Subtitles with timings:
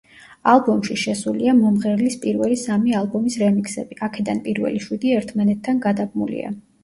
[0.51, 6.51] ალბომში შესულია მომღერლის პირველი სამი ალბომის რემიქსები, აქედან პირველი შვიდი ერთმანეთთან გადაბმულია.